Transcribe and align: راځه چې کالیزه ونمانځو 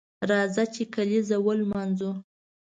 راځه 0.29 0.63
چې 0.73 0.83
کالیزه 0.93 1.37
ونمانځو 1.45 2.11